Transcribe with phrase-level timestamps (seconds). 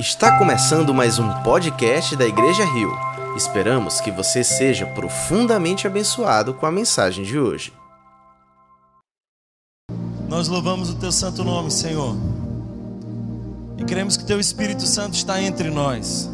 [0.00, 2.90] Está começando mais um podcast da Igreja Rio.
[3.36, 7.70] Esperamos que você seja profundamente abençoado com a mensagem de hoje.
[10.26, 12.16] Nós louvamos o teu santo nome, Senhor.
[13.76, 16.30] E queremos que teu Espírito Santo está entre nós.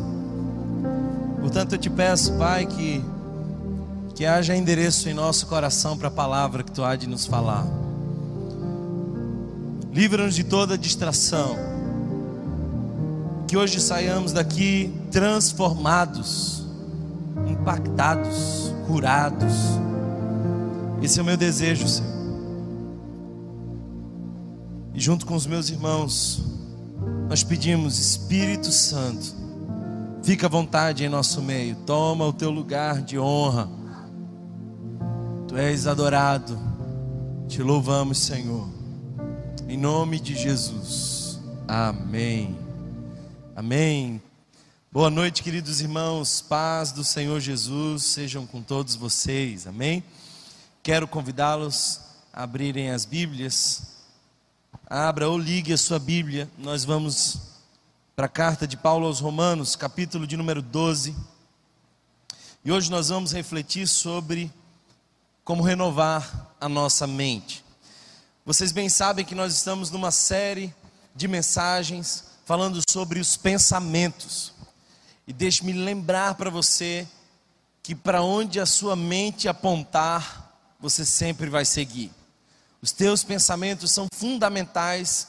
[1.41, 3.05] Portanto, eu te peço, Pai, que
[4.15, 7.67] que haja endereço em nosso coração para a palavra que tu há de nos falar.
[9.93, 11.76] Livra-nos de toda distração
[13.47, 16.67] que hoje saiamos daqui transformados,
[17.49, 19.55] impactados, curados.
[21.03, 22.17] Esse é o meu desejo, Senhor.
[24.95, 26.43] E junto com os meus irmãos,
[27.29, 29.35] nós pedimos, Espírito Santo,
[30.23, 33.69] fica à vontade em nosso meio, toma o teu lugar de honra.
[35.47, 36.59] Tu és adorado,
[37.47, 38.67] te louvamos, Senhor.
[39.69, 41.41] Em nome de Jesus.
[41.69, 42.66] Amém.
[43.59, 44.21] Amém.
[44.93, 46.43] Boa noite, queridos irmãos.
[46.43, 49.67] Paz do Senhor Jesus sejam com todos vocês.
[49.67, 50.05] Amém.
[50.83, 52.03] Quero convidá-los
[52.35, 53.95] a abrirem as Bíblias.
[54.87, 56.51] Abra ou ligue a sua Bíblia.
[56.59, 57.39] Nós vamos
[58.15, 61.17] para a carta de Paulo aos Romanos, capítulo de número 12.
[62.63, 64.53] E hoje nós vamos refletir sobre
[65.43, 67.65] como renovar a nossa mente.
[68.45, 70.75] Vocês bem sabem que nós estamos numa série
[71.15, 74.55] de mensagens falando sobre os pensamentos.
[75.27, 77.07] E deixe-me lembrar para você
[77.83, 82.13] que para onde a sua mente apontar, você sempre vai seguir.
[82.81, 85.27] Os teus pensamentos são fundamentais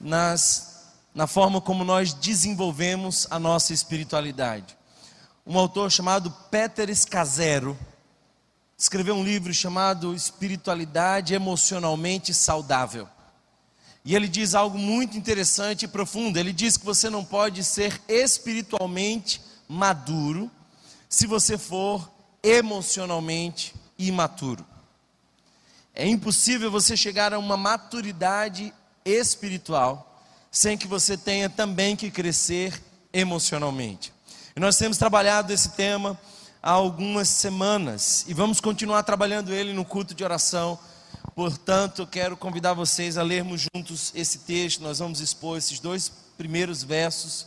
[0.00, 4.76] nas, na forma como nós desenvolvemos a nossa espiritualidade.
[5.46, 7.78] Um autor chamado Peter Escazero
[8.76, 13.08] escreveu um livro chamado Espiritualidade Emocionalmente Saudável.
[14.06, 16.38] E ele diz algo muito interessante e profundo.
[16.38, 20.48] Ele diz que você não pode ser espiritualmente maduro
[21.08, 22.08] se você for
[22.40, 24.64] emocionalmente imaturo.
[25.92, 28.72] É impossível você chegar a uma maturidade
[29.04, 32.80] espiritual sem que você tenha também que crescer
[33.12, 34.12] emocionalmente.
[34.54, 36.16] E nós temos trabalhado esse tema
[36.62, 40.78] há algumas semanas e vamos continuar trabalhando ele no culto de oração
[41.36, 44.82] Portanto, quero convidar vocês a lermos juntos esse texto.
[44.82, 47.46] Nós vamos expor esses dois primeiros versos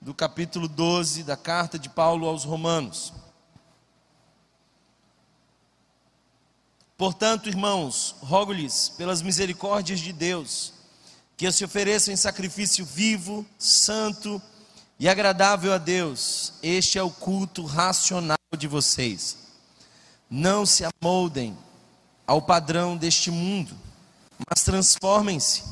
[0.00, 3.12] do capítulo 12 da carta de Paulo aos Romanos.
[6.96, 10.72] Portanto, irmãos, rogo-lhes pelas misericórdias de Deus,
[11.36, 14.40] que se ofereçam em sacrifício vivo, santo
[15.00, 16.52] e agradável a Deus.
[16.62, 19.36] Este é o culto racional de vocês.
[20.30, 21.58] Não se amoldem
[22.26, 23.76] ao padrão deste mundo,
[24.48, 25.62] mas transformem-se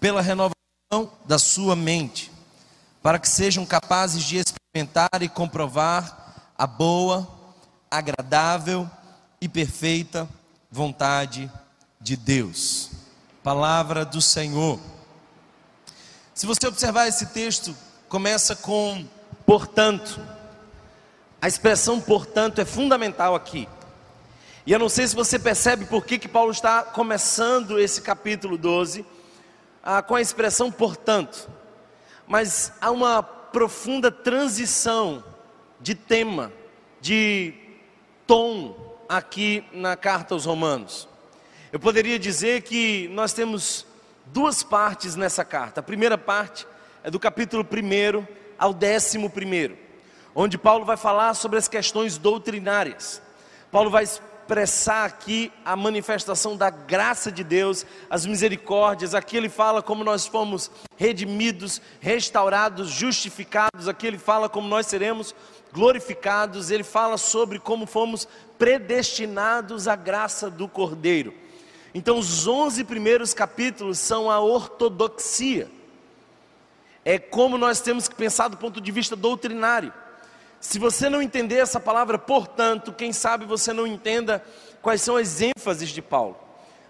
[0.00, 2.30] pela renovação da sua mente,
[3.02, 7.28] para que sejam capazes de experimentar e comprovar a boa,
[7.90, 8.88] agradável
[9.40, 10.28] e perfeita
[10.70, 11.50] vontade
[12.00, 12.90] de Deus.
[13.42, 14.78] Palavra do Senhor.
[16.34, 17.76] Se você observar esse texto,
[18.08, 19.04] começa com
[19.44, 20.20] portanto.
[21.40, 23.68] A expressão portanto é fundamental aqui.
[24.64, 28.56] E eu não sei se você percebe por que, que Paulo está começando esse capítulo
[28.56, 29.04] 12
[29.82, 31.50] ah, com a expressão portanto,
[32.28, 35.24] mas há uma profunda transição
[35.80, 36.52] de tema,
[37.00, 37.54] de
[38.24, 41.08] tom aqui na carta aos Romanos.
[41.72, 43.84] Eu poderia dizer que nós temos
[44.26, 45.80] duas partes nessa carta.
[45.80, 46.68] A primeira parte
[47.02, 48.24] é do capítulo 1
[48.56, 49.76] ao 11,
[50.36, 53.20] onde Paulo vai falar sobre as questões doutrinárias.
[53.72, 54.04] Paulo vai
[54.52, 59.14] expressar aqui a manifestação da graça de Deus, as misericórdias.
[59.14, 63.88] Aqui ele fala como nós fomos redimidos, restaurados, justificados.
[63.88, 65.34] Aqui ele fala como nós seremos
[65.72, 66.70] glorificados.
[66.70, 71.32] Ele fala sobre como fomos predestinados à graça do Cordeiro.
[71.94, 75.70] Então, os 11 primeiros capítulos são a ortodoxia.
[77.06, 79.94] É como nós temos que pensar do ponto de vista doutrinário.
[80.62, 84.40] Se você não entender essa palavra, portanto, quem sabe você não entenda
[84.80, 86.38] quais são as ênfases de Paulo.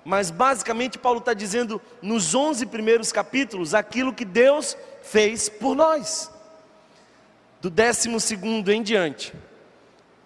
[0.05, 6.31] Mas basicamente, Paulo está dizendo nos 11 primeiros capítulos aquilo que Deus fez por nós.
[7.63, 8.11] Do 12
[8.75, 9.33] em diante,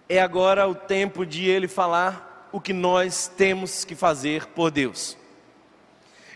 [0.09, 5.17] é agora o tempo de ele falar o que nós temos que fazer por Deus.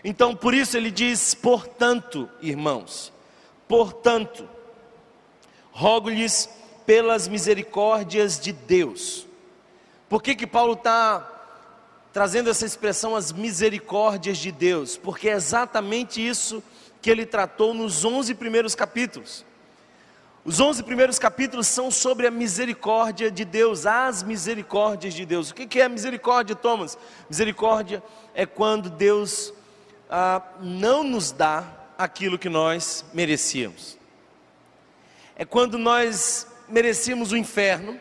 [0.01, 3.11] Então, por isso ele diz: portanto, irmãos,
[3.67, 4.47] portanto,
[5.73, 6.60] rogo-lhes
[6.91, 9.25] pelas misericórdias de Deus.
[10.09, 11.25] Por que, que Paulo está
[12.11, 14.97] trazendo essa expressão, as misericórdias de Deus?
[14.97, 16.61] Porque é exatamente isso
[17.01, 19.45] que ele tratou nos 11 primeiros capítulos.
[20.43, 25.51] Os 11 primeiros capítulos são sobre a misericórdia de Deus, as misericórdias de Deus.
[25.51, 26.97] O que é misericórdia, Thomas?
[27.29, 28.03] Misericórdia
[28.33, 29.53] é quando Deus
[30.09, 31.63] ah, não nos dá
[31.97, 33.97] aquilo que nós merecíamos.
[35.37, 37.99] É quando nós merecíamos o inferno,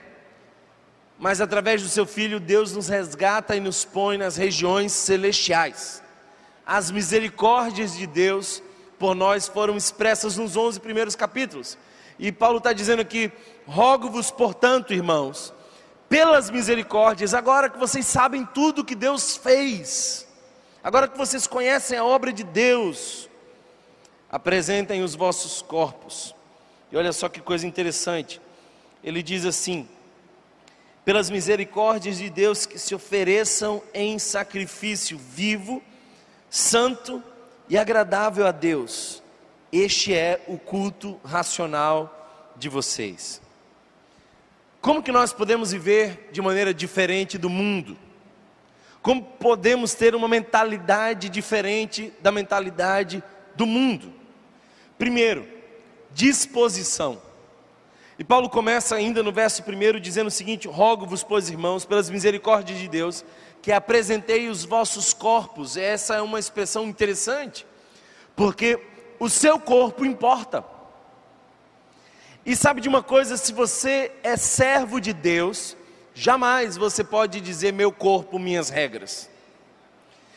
[1.19, 6.03] mas através do seu Filho, Deus nos resgata e nos põe nas regiões celestiais.
[6.65, 8.63] As misericórdias de Deus
[8.99, 11.77] por nós foram expressas nos 11 primeiros capítulos.
[12.19, 13.33] E Paulo está dizendo aqui:
[13.67, 15.53] rogo-vos, portanto, irmãos,
[16.09, 20.27] pelas misericórdias, agora que vocês sabem tudo que Deus fez,
[20.83, 23.29] agora que vocês conhecem a obra de Deus,
[24.31, 26.35] apresentem os vossos corpos.
[26.93, 28.41] E olha só que coisa interessante,
[29.03, 29.89] ele diz assim:
[31.05, 35.83] pelas misericórdias de Deus que se ofereçam em sacrifício vivo,
[36.49, 37.23] santo
[37.69, 39.21] e agradável a Deus
[39.73, 43.41] este é o culto racional de vocês.
[44.81, 47.97] Como que nós podemos viver de maneira diferente do mundo?
[49.01, 53.23] Como podemos ter uma mentalidade diferente da mentalidade
[53.55, 54.13] do mundo?
[54.99, 55.47] Primeiro,
[56.13, 57.23] disposição.
[58.21, 62.79] E Paulo começa ainda no verso 1 dizendo o seguinte: Rogo-vos, pois, irmãos, pelas misericórdias
[62.79, 63.25] de Deus,
[63.63, 65.75] que apresentei os vossos corpos.
[65.75, 67.65] Essa é uma expressão interessante,
[68.37, 68.79] porque
[69.19, 70.63] o seu corpo importa.
[72.45, 75.75] E sabe de uma coisa, se você é servo de Deus,
[76.13, 79.31] jamais você pode dizer meu corpo, minhas regras.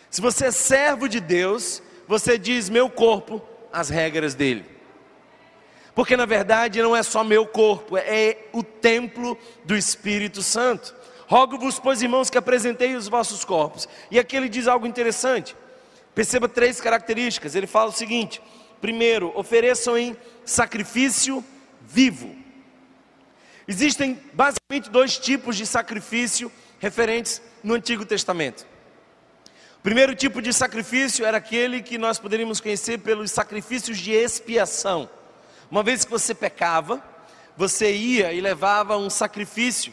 [0.09, 3.41] Se você é servo de Deus, você diz meu corpo,
[3.74, 4.72] as regras dele.
[5.95, 10.95] Porque na verdade não é só meu corpo, é o templo do Espírito Santo.
[11.27, 13.87] Rogo-vos, pois irmãos, que apresentei os vossos corpos.
[14.11, 15.55] E aqui ele diz algo interessante.
[16.13, 17.55] Perceba três características.
[17.55, 18.41] Ele fala o seguinte:
[18.81, 21.43] Primeiro, ofereçam em sacrifício
[21.81, 22.35] vivo.
[23.67, 28.67] Existem basicamente dois tipos de sacrifício referentes no Antigo Testamento.
[29.79, 35.09] O primeiro tipo de sacrifício era aquele que nós poderíamos conhecer pelos sacrifícios de expiação.
[35.73, 37.03] Uma vez que você pecava,
[37.57, 39.91] você ia e levava um sacrifício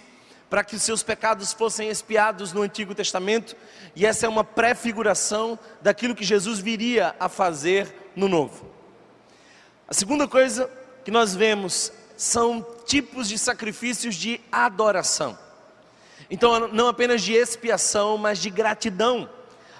[0.50, 3.56] para que os seus pecados fossem expiados no Antigo Testamento,
[3.96, 8.70] e essa é uma prefiguração daquilo que Jesus viria a fazer no Novo.
[9.88, 10.70] A segunda coisa
[11.02, 15.38] que nós vemos são tipos de sacrifícios de adoração.
[16.30, 19.30] Então, não apenas de expiação, mas de gratidão.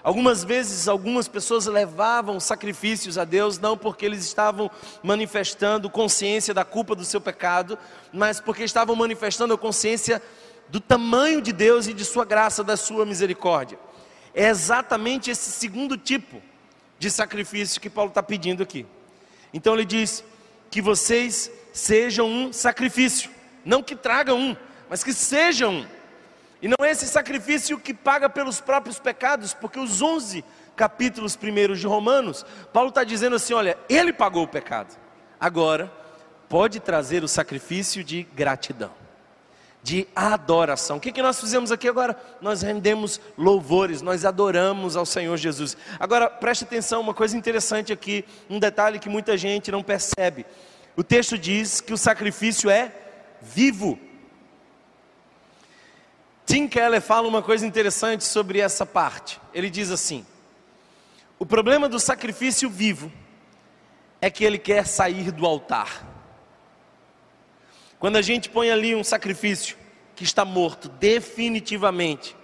[0.02, 4.70] Algumas vezes, algumas pessoas levavam sacrifícios a Deus, não porque eles estavam
[5.02, 7.78] manifestando consciência da culpa do seu pecado,
[8.12, 10.22] mas porque estavam manifestando a consciência
[10.68, 13.78] do tamanho de Deus e de Sua graça, da Sua misericórdia.
[14.34, 16.40] É exatamente esse segundo tipo
[16.98, 18.86] de sacrifício que Paulo está pedindo aqui.
[19.52, 20.24] Então ele diz
[20.70, 23.30] que vocês sejam um sacrifício,
[23.64, 24.56] não que tragam um,
[24.88, 25.99] mas que sejam um.
[26.62, 30.44] E não é esse sacrifício que paga pelos próprios pecados, porque os 11
[30.76, 34.96] capítulos primeiros de Romanos, Paulo está dizendo assim: olha, ele pagou o pecado,
[35.38, 35.92] agora
[36.48, 39.00] pode trazer o sacrifício de gratidão
[39.82, 40.98] de adoração.
[40.98, 42.16] O que, que nós fizemos aqui agora?
[42.40, 45.76] Nós rendemos louvores, nós adoramos ao Senhor Jesus.
[45.98, 50.44] Agora, preste atenção, uma coisa interessante aqui, um detalhe que muita gente não percebe.
[50.96, 52.92] O texto diz que o sacrifício é
[53.40, 53.98] vivo.
[56.50, 59.40] Tim Keller fala uma coisa interessante sobre essa parte.
[59.54, 60.26] Ele diz assim:
[61.38, 63.12] o problema do sacrifício vivo
[64.20, 66.04] é que ele quer sair do altar.
[68.00, 69.76] Quando a gente põe ali um sacrifício
[70.16, 72.34] que está morto definitivamente,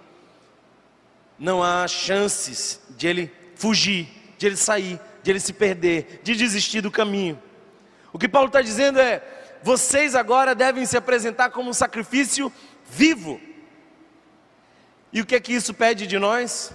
[1.37, 6.79] não há chances de ele fugir, de ele sair, de ele se perder, de desistir
[6.79, 7.37] do caminho.
[8.13, 9.21] O que Paulo está dizendo é:
[9.61, 12.49] vocês agora devem se apresentar como um sacrifício
[12.89, 13.46] vivo.
[15.11, 16.73] E o que é que isso pede de nós?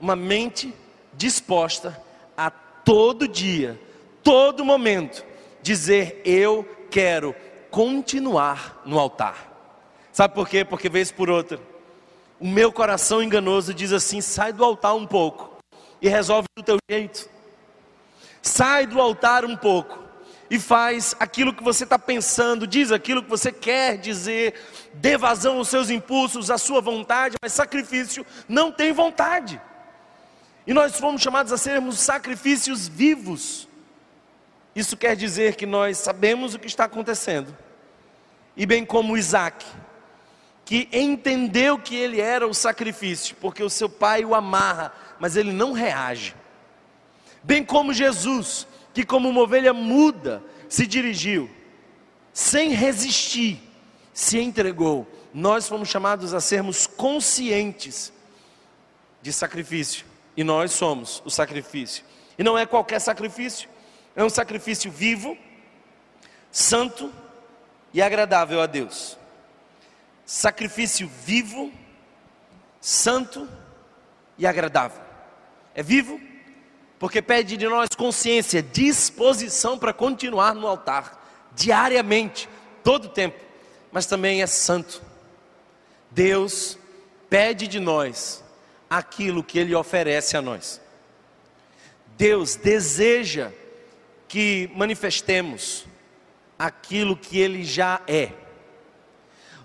[0.00, 0.74] Uma mente
[1.12, 2.00] disposta
[2.36, 3.80] a todo dia,
[4.22, 5.24] todo momento,
[5.62, 7.34] dizer: Eu quero
[7.70, 9.52] continuar no altar.
[10.12, 10.64] Sabe por quê?
[10.64, 11.60] Porque vez por outra,
[12.40, 15.56] o meu coração enganoso diz assim: sai do altar um pouco
[16.00, 17.28] e resolve do teu jeito.
[18.40, 20.05] Sai do altar um pouco
[20.50, 24.54] e faz aquilo que você está pensando, diz aquilo que você quer dizer,
[24.94, 29.60] dê vazão aos seus impulsos, à sua vontade, mas sacrifício não tem vontade.
[30.66, 33.68] E nós fomos chamados a sermos sacrifícios vivos.
[34.74, 37.56] Isso quer dizer que nós sabemos o que está acontecendo
[38.56, 39.64] e bem como Isaac,
[40.64, 45.52] que entendeu que ele era o sacrifício, porque o seu pai o amarra, mas ele
[45.52, 46.34] não reage.
[47.42, 51.50] Bem como Jesus, que, como uma ovelha muda, se dirigiu,
[52.32, 53.60] sem resistir,
[54.14, 55.06] se entregou.
[55.34, 58.10] Nós fomos chamados a sermos conscientes
[59.20, 62.04] de sacrifício, e nós somos o sacrifício.
[62.38, 63.68] E não é qualquer sacrifício,
[64.16, 65.36] é um sacrifício vivo,
[66.50, 67.12] santo
[67.92, 69.18] e agradável a Deus.
[70.24, 71.70] Sacrifício vivo,
[72.80, 73.46] santo
[74.38, 75.02] e agradável.
[75.74, 76.18] É vivo
[76.98, 81.24] porque pede de nós consciência, disposição para continuar no altar
[81.54, 82.48] diariamente,
[82.82, 83.38] todo o tempo,
[83.90, 85.02] mas também é santo.
[86.10, 86.78] Deus
[87.28, 88.44] pede de nós
[88.88, 90.80] aquilo que ele oferece a nós.
[92.16, 93.52] Deus deseja
[94.28, 95.86] que manifestemos
[96.58, 98.32] aquilo que ele já é.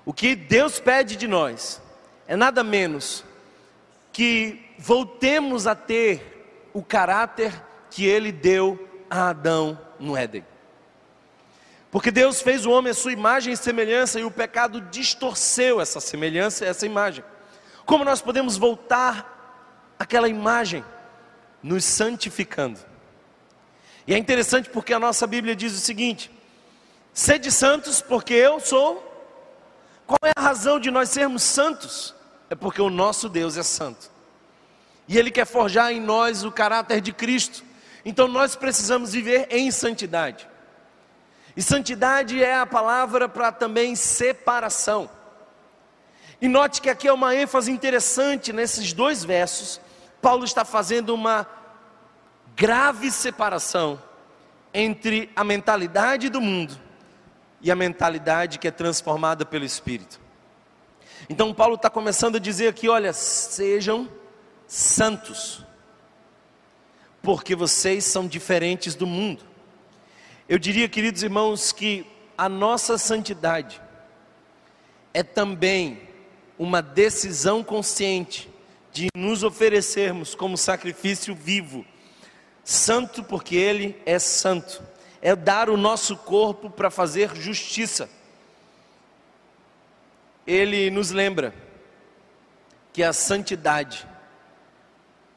[0.05, 1.81] O que Deus pede de nós
[2.27, 3.23] é nada menos
[4.11, 6.30] que voltemos a ter
[6.73, 7.51] o caráter
[7.89, 10.45] que ele deu a Adão no Éden.
[11.91, 15.99] Porque Deus fez o homem à sua imagem e semelhança e o pecado distorceu essa
[15.99, 17.23] semelhança, essa imagem.
[17.85, 20.85] Como nós podemos voltar àquela imagem?
[21.61, 22.79] Nos santificando.
[24.07, 26.31] E é interessante porque a nossa Bíblia diz o seguinte:
[27.13, 29.09] sede santos, porque eu sou.
[30.07, 32.15] Qual é a razão de nós sermos santos?
[32.49, 34.10] É porque o nosso Deus é santo.
[35.11, 37.65] E Ele quer forjar em nós o caráter de Cristo.
[38.05, 40.47] Então nós precisamos viver em santidade.
[41.53, 45.09] E santidade é a palavra para também separação.
[46.39, 49.81] E note que aqui é uma ênfase interessante nesses dois versos.
[50.21, 51.45] Paulo está fazendo uma
[52.55, 54.01] grave separação
[54.73, 56.79] entre a mentalidade do mundo
[57.61, 60.21] e a mentalidade que é transformada pelo Espírito.
[61.29, 64.20] Então, Paulo está começando a dizer aqui: olha, sejam
[64.71, 65.65] santos,
[67.21, 69.43] porque vocês são diferentes do mundo.
[70.47, 72.05] Eu diria, queridos irmãos, que
[72.37, 73.81] a nossa santidade
[75.13, 76.07] é também
[76.57, 78.49] uma decisão consciente
[78.93, 81.85] de nos oferecermos como sacrifício vivo,
[82.63, 84.81] santo porque Ele é santo,
[85.21, 88.09] é dar o nosso corpo para fazer justiça.
[90.47, 91.53] Ele nos lembra
[92.93, 94.07] que a santidade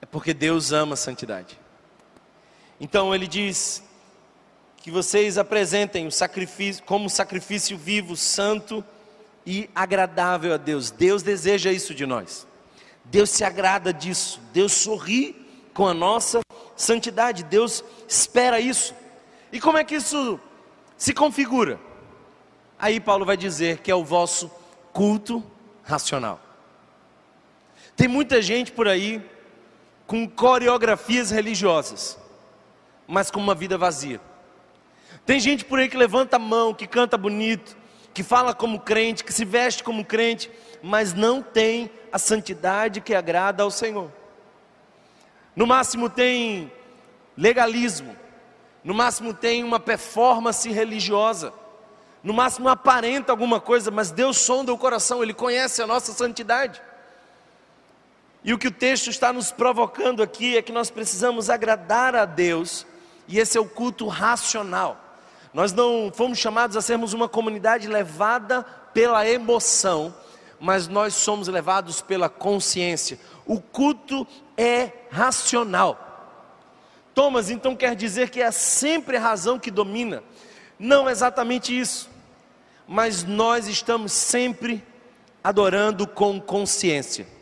[0.05, 1.59] é porque Deus ama a santidade.
[2.79, 3.83] Então ele diz
[4.77, 8.85] que vocês apresentem o sacrifício como sacrifício vivo, santo
[9.47, 10.91] e agradável a Deus.
[10.91, 12.47] Deus deseja isso de nós.
[13.07, 14.43] Deus se agrada disso.
[14.53, 15.35] Deus sorri
[15.73, 16.41] com a nossa
[16.77, 17.43] santidade.
[17.43, 18.95] Deus espera isso.
[19.51, 20.39] E como é que isso
[20.99, 21.81] se configura?
[22.79, 24.51] Aí Paulo vai dizer que é o vosso
[24.93, 25.43] culto
[25.83, 26.39] racional.
[27.97, 29.33] Tem muita gente por aí
[30.07, 32.19] com coreografias religiosas,
[33.07, 34.21] mas com uma vida vazia.
[35.25, 37.77] Tem gente por aí que levanta a mão, que canta bonito,
[38.13, 40.51] que fala como crente, que se veste como crente,
[40.83, 44.11] mas não tem a santidade que agrada ao Senhor.
[45.57, 46.71] No máximo tem
[47.37, 48.15] legalismo,
[48.83, 51.53] no máximo tem uma performance religiosa,
[52.23, 56.81] no máximo aparenta alguma coisa, mas Deus sonda o coração, Ele conhece a nossa santidade.
[58.45, 62.27] E o que o texto está nos provocando aqui é que nós precisamos agradar a
[62.27, 62.87] Deus,
[63.27, 65.01] e esse é o culto racional.
[65.55, 70.15] Nós não fomos chamados a sermos uma comunidade levada pela emoção,
[70.61, 73.19] mas nós somos levados pela consciência.
[73.47, 74.27] O culto
[74.59, 76.01] é racional.
[77.15, 80.23] Thomas então quer dizer que é sempre a razão que domina.
[80.79, 82.11] Não exatamente isso,
[82.87, 84.85] mas nós estamos sempre
[85.43, 87.34] adorando com consciência.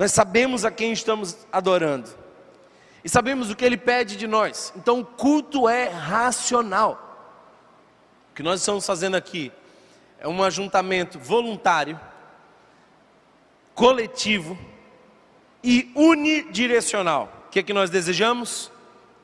[0.00, 2.08] Nós sabemos a quem estamos adorando
[3.04, 4.72] e sabemos o que ele pede de nós.
[4.74, 7.52] Então o culto é racional.
[8.30, 9.52] O que nós estamos fazendo aqui
[10.18, 12.00] é um ajuntamento voluntário,
[13.74, 14.58] coletivo
[15.62, 17.30] e unidirecional.
[17.48, 18.72] O que é que nós desejamos?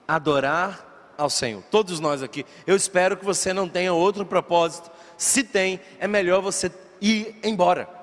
[0.06, 1.62] Adorar ao Senhor.
[1.70, 2.44] Todos nós aqui.
[2.66, 4.90] Eu espero que você não tenha outro propósito.
[5.16, 7.95] Se tem, é melhor você ir embora.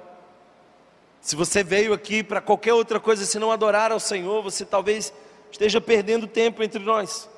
[1.23, 5.13] Se você veio aqui para qualquer outra coisa, se não adorar ao Senhor, você talvez
[5.49, 7.29] esteja perdendo tempo entre nós.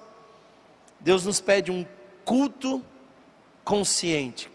[1.00, 1.86] Deus nos pede um
[2.26, 2.84] culto
[3.64, 4.50] consciente.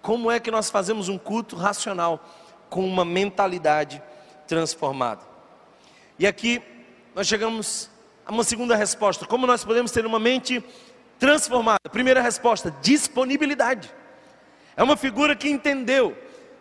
[0.00, 2.26] Como é que nós fazemos um culto racional
[2.70, 4.02] com uma mentalidade
[4.48, 5.20] transformada?
[6.18, 6.62] E aqui
[7.14, 7.90] nós chegamos
[8.24, 10.64] a uma segunda resposta: como nós podemos ter uma mente
[11.18, 11.80] transformada?
[11.92, 13.92] Primeira resposta: disponibilidade.
[14.74, 16.16] É uma figura que entendeu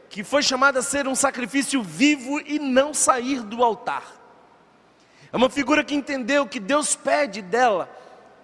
[0.09, 4.03] que foi chamada a ser um sacrifício vivo e não sair do altar.
[5.31, 7.89] É uma figura que entendeu que Deus pede dela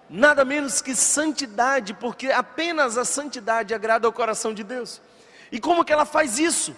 [0.08, 5.02] nada menos que santidade, porque apenas a santidade agrada ao coração de Deus.
[5.50, 6.76] E como que ela faz isso?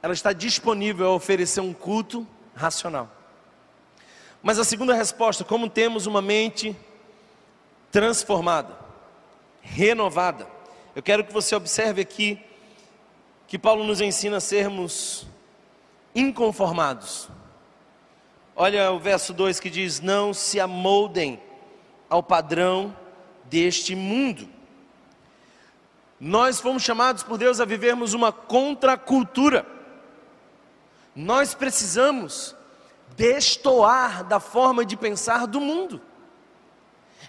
[0.00, 3.10] Ela está disponível a oferecer um culto racional.
[4.42, 6.76] Mas a segunda resposta, como temos uma mente
[7.90, 8.76] transformada,
[9.60, 10.48] renovada.
[10.94, 12.40] Eu quero que você observe aqui
[13.52, 15.26] que Paulo nos ensina a sermos
[16.14, 17.28] inconformados.
[18.56, 21.38] Olha o verso 2 que diz: Não se amoldem
[22.08, 22.96] ao padrão
[23.44, 24.48] deste mundo.
[26.18, 29.66] Nós fomos chamados por Deus a vivermos uma contracultura.
[31.14, 32.56] Nós precisamos
[33.14, 36.00] destoar da forma de pensar do mundo.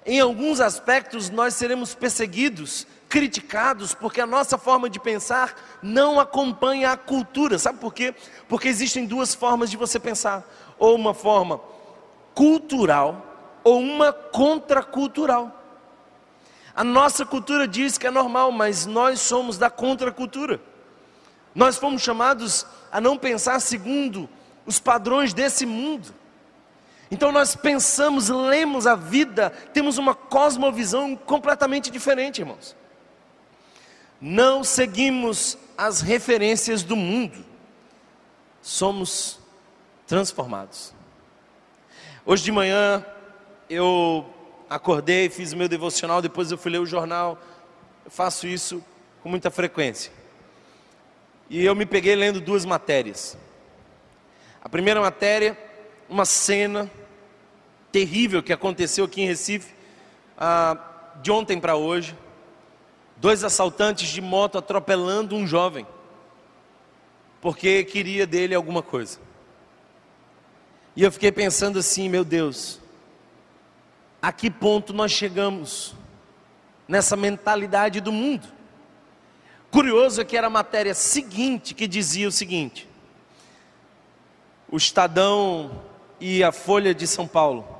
[0.05, 5.53] Em alguns aspectos, nós seremos perseguidos, criticados, porque a nossa forma de pensar
[5.83, 7.59] não acompanha a cultura.
[7.59, 8.15] Sabe por quê?
[8.49, 10.43] Porque existem duas formas de você pensar:
[10.79, 11.61] ou uma forma
[12.33, 13.23] cultural,
[13.63, 15.61] ou uma contracultural.
[16.75, 20.59] A nossa cultura diz que é normal, mas nós somos da contracultura.
[21.53, 24.27] Nós fomos chamados a não pensar segundo
[24.65, 26.15] os padrões desse mundo.
[27.11, 32.75] Então nós pensamos, lemos a vida, temos uma cosmovisão completamente diferente, irmãos.
[34.25, 37.43] Não seguimos as referências do mundo,
[38.61, 39.37] somos
[40.07, 40.93] transformados.
[42.25, 43.05] Hoje de manhã
[43.69, 44.25] eu
[44.69, 47.37] acordei, fiz o meu devocional, depois eu fui ler o jornal.
[48.05, 48.81] Eu faço isso
[49.21, 50.09] com muita frequência.
[51.49, 53.37] E eu me peguei lendo duas matérias.
[54.63, 55.59] A primeira matéria,
[56.07, 56.89] uma cena
[57.91, 59.73] terrível que aconteceu aqui em Recife,
[60.37, 60.77] ah,
[61.21, 62.15] de ontem para hoje.
[63.23, 65.87] Dois assaltantes de moto atropelando um jovem,
[67.39, 69.17] porque queria dele alguma coisa.
[70.93, 72.81] E eu fiquei pensando assim, meu Deus,
[74.21, 75.95] a que ponto nós chegamos
[76.85, 78.45] nessa mentalidade do mundo?
[79.71, 82.89] Curioso é que era a matéria seguinte que dizia o seguinte:
[84.69, 85.81] o Estadão
[86.19, 87.72] e a Folha de São Paulo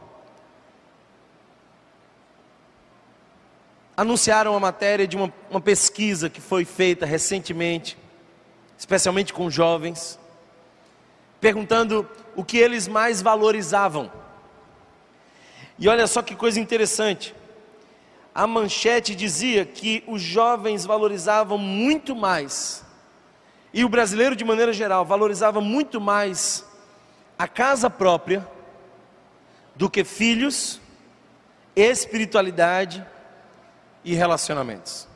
[3.95, 7.97] anunciaram a matéria de uma, uma pesquisa que foi feita recentemente,
[8.77, 10.19] especialmente com jovens,
[11.39, 14.11] perguntando o que eles mais valorizavam.
[15.77, 17.35] E olha só que coisa interessante.
[18.33, 22.83] A manchete dizia que os jovens valorizavam muito mais,
[23.71, 26.65] e o brasileiro de maneira geral valorizava muito mais
[27.37, 28.47] a casa própria
[29.75, 30.79] do que filhos,
[31.75, 33.03] espiritualidade
[34.03, 35.07] e relacionamentos.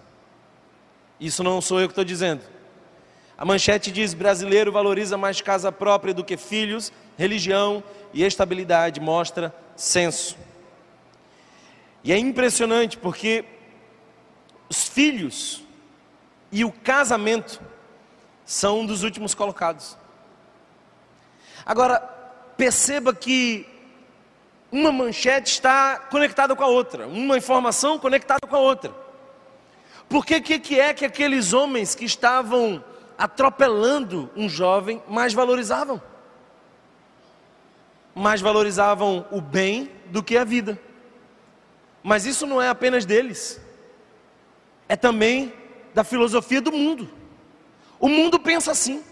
[1.19, 2.41] Isso não sou eu que estou dizendo.
[3.38, 9.54] A manchete diz: brasileiro valoriza mais casa própria do que filhos, religião e estabilidade, mostra
[9.76, 10.38] censo.
[12.04, 13.45] E é impressionante porque
[14.69, 15.63] os filhos
[16.52, 17.62] e o casamento
[18.45, 19.97] são um dos últimos colocados.
[21.65, 22.00] Agora,
[22.56, 23.67] perceba que
[24.71, 28.93] uma manchete está conectada com a outra, uma informação conectada com a outra.
[30.10, 32.84] Porque que, que é que aqueles homens que estavam
[33.17, 36.01] atropelando um jovem mais valorizavam?
[38.15, 40.80] Mais valorizavam o bem do que a vida.
[42.03, 43.60] Mas isso não é apenas deles,
[44.88, 45.53] é também
[45.93, 47.10] da filosofia do mundo.
[47.99, 49.03] O mundo pensa assim.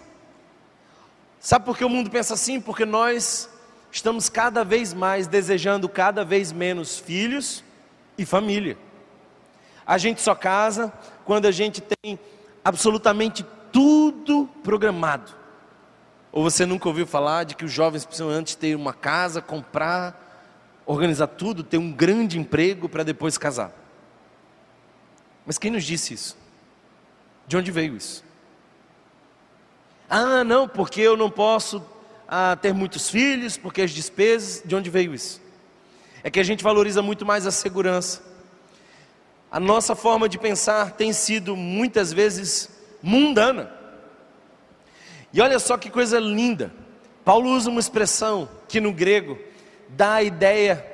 [1.40, 2.62] Sabe por que o mundo pensa assim?
[2.62, 3.50] Porque nós
[3.96, 7.64] estamos cada vez mais desejando cada vez menos filhos
[8.18, 8.78] e família.
[9.88, 10.92] A gente só casa
[11.24, 12.20] quando a gente tem
[12.62, 15.32] absolutamente tudo programado.
[16.30, 20.84] Ou você nunca ouviu falar de que os jovens precisam antes ter uma casa, comprar,
[20.86, 23.72] organizar tudo, ter um grande emprego para depois casar?
[25.46, 26.38] Mas quem nos disse isso?
[27.48, 28.26] De onde veio isso?
[30.10, 31.95] Ah, não, porque eu não posso
[32.28, 34.62] ah, ter muitos filhos, porque as despesas.
[34.66, 35.42] De onde veio isso?
[36.24, 38.24] É que a gente valoriza muito mais a segurança.
[39.52, 42.70] A nossa forma de pensar tem sido muitas vezes
[43.02, 43.72] mundana.
[45.32, 46.74] E olha só que coisa linda.
[47.24, 49.38] Paulo usa uma expressão que no grego
[49.90, 50.86] dá a ideia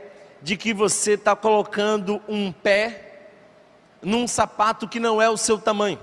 [0.41, 3.29] de que você está colocando um pé
[4.01, 5.99] num sapato que não é o seu tamanho,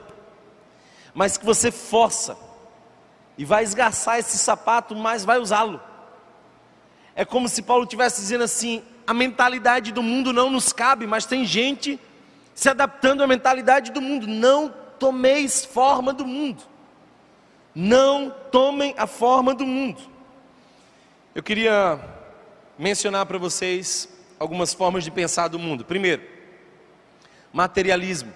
[1.12, 2.36] mas que você força
[3.38, 5.80] e vai esgarçar esse sapato, mas vai usá-lo.
[7.14, 11.24] É como se Paulo estivesse dizendo assim: a mentalidade do mundo não nos cabe, mas
[11.24, 11.98] tem gente
[12.52, 14.26] se adaptando à mentalidade do mundo.
[14.26, 16.64] Não tomeis forma do mundo.
[17.72, 20.02] Não tomem a forma do mundo.
[21.32, 22.00] Eu queria
[22.76, 25.84] mencionar para vocês algumas formas de pensar do mundo.
[25.84, 26.22] Primeiro,
[27.52, 28.32] materialismo.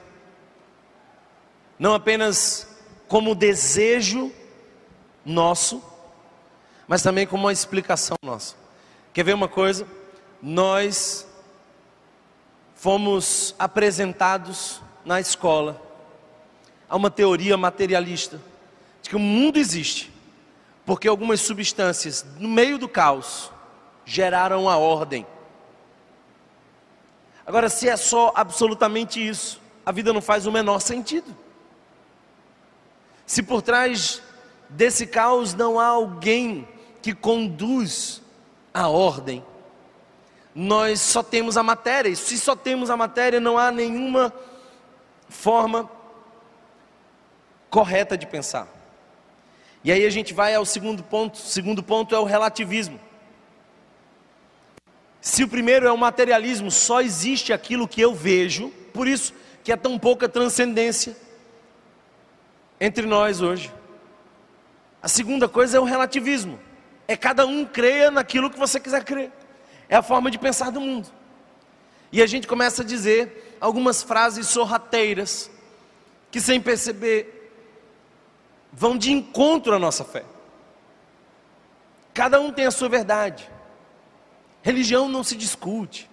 [1.77, 2.69] Não apenas
[3.09, 4.33] como desejo
[5.25, 5.83] nosso,
[6.87, 8.57] mas também como uma explicação nossa.
[9.13, 9.87] Quer ver uma coisa?
[10.41, 11.27] Nós
[12.75, 15.81] fomos apresentados na escola
[16.89, 18.41] a uma teoria materialista
[19.01, 20.13] de que o mundo existe
[20.85, 23.51] porque algumas substâncias no meio do caos
[24.05, 25.27] geraram a ordem.
[27.47, 31.37] Agora, se é só absolutamente isso, a vida não faz o menor sentido.
[33.27, 34.23] Se por trás
[34.73, 36.69] desse caos não há alguém
[37.01, 38.23] que conduz
[38.73, 39.45] a ordem,
[40.55, 44.33] nós só temos a matéria, e se só temos a matéria, não há nenhuma
[45.29, 45.91] forma
[47.71, 48.69] correta de pensar.
[49.83, 53.01] E aí a gente vai ao segundo ponto, o segundo ponto é o relativismo.
[55.21, 59.33] Se o primeiro é o materialismo, só existe aquilo que eu vejo, por isso
[59.65, 61.17] que é tão pouca transcendência
[62.81, 63.73] entre nós hoje.
[65.03, 66.61] A segunda coisa é o relativismo.
[67.09, 69.33] É cada um creia naquilo que você quiser crer.
[69.89, 71.09] É a forma de pensar do mundo.
[72.13, 75.51] E a gente começa a dizer algumas frases sorrateiras
[76.31, 77.53] que sem perceber
[78.73, 80.25] vão de encontro à nossa fé.
[82.15, 83.51] Cada um tem a sua verdade.
[84.63, 86.09] Religião não se discute.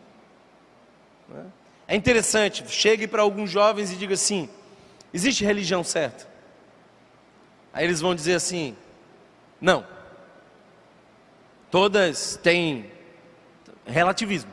[1.87, 4.49] É interessante, chegue para alguns jovens e diga assim:
[5.13, 6.27] existe religião certa?
[7.73, 8.75] Aí eles vão dizer assim:
[9.59, 9.85] não.
[11.71, 12.91] Todas têm
[13.85, 14.51] relativismo.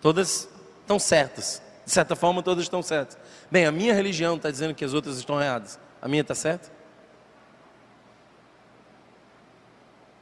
[0.00, 0.48] Todas
[0.80, 1.62] estão certas.
[1.84, 3.18] De certa forma, todas estão certas.
[3.50, 5.80] Bem, a minha religião está dizendo que as outras estão erradas.
[6.00, 6.70] A minha está certa?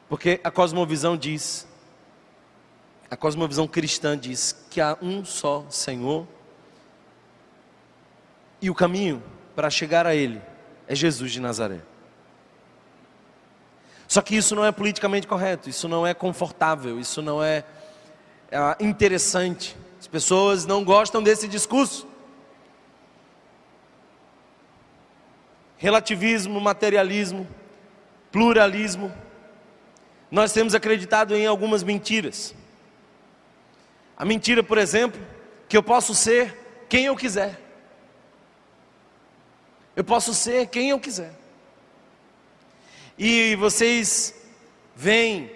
[0.09, 1.66] Porque a cosmovisão diz
[3.11, 6.26] a cosmovisão cristã diz que há um só Senhor
[8.61, 9.22] e o caminho
[9.55, 10.40] para chegar a Ele
[10.88, 11.81] é Jesus de Nazaré.
[14.09, 17.64] Só que isso não é politicamente correto, isso não é confortável, isso não é,
[18.51, 19.77] é interessante.
[19.99, 22.07] As pessoas não gostam desse discurso.
[25.77, 27.47] Relativismo, materialismo,
[28.31, 29.12] pluralismo.
[30.31, 32.55] Nós temos acreditado em algumas mentiras.
[34.16, 35.21] A mentira, por exemplo,
[35.69, 37.61] que eu posso ser quem eu quiser.
[39.95, 41.33] Eu posso ser quem eu quiser.
[43.18, 44.35] E vocês
[44.94, 45.50] veem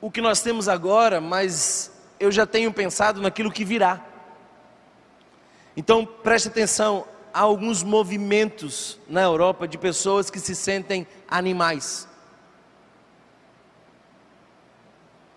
[0.00, 4.04] o que nós temos agora, mas eu já tenho pensado naquilo que virá.
[5.76, 12.08] Então preste atenção, há alguns movimentos na Europa de pessoas que se sentem animais.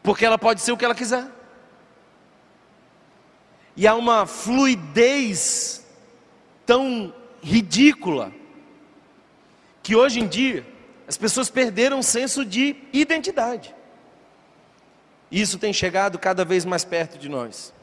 [0.04, 1.28] Porque ela pode ser o que ela quiser
[3.76, 5.86] e há uma fluidez
[6.66, 8.32] tão ridícula
[9.82, 10.66] que hoje em dia
[11.12, 13.76] as pessoas perderam o senso de identidade.
[15.30, 17.74] Isso tem chegado cada vez mais perto de nós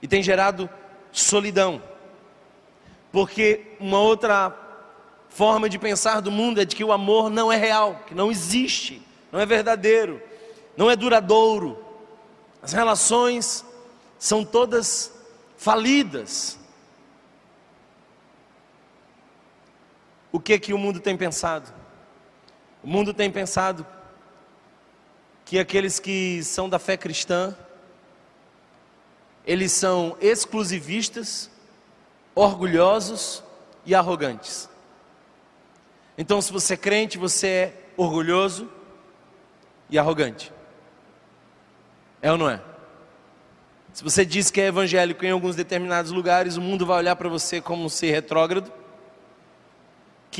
[0.00, 0.70] e tem gerado
[1.10, 1.82] solidão,
[3.10, 4.56] porque uma outra
[5.28, 8.30] forma de pensar do mundo é de que o amor não é real, que não
[8.30, 10.22] existe, não é verdadeiro,
[10.76, 11.84] não é duradouro.
[12.62, 13.64] As relações
[14.20, 15.12] são todas
[15.56, 16.56] falidas.
[20.30, 21.79] O que que o mundo tem pensado?
[22.82, 23.86] O mundo tem pensado
[25.44, 27.56] que aqueles que são da fé cristã,
[29.46, 31.50] eles são exclusivistas,
[32.34, 33.42] orgulhosos
[33.84, 34.68] e arrogantes.
[36.16, 38.70] Então, se você é crente, você é orgulhoso
[39.88, 40.52] e arrogante.
[42.22, 42.62] É ou não é?
[43.92, 47.28] Se você diz que é evangélico em alguns determinados lugares, o mundo vai olhar para
[47.28, 48.72] você como um ser retrógrado,